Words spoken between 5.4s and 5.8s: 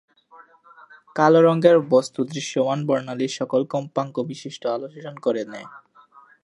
নেয়।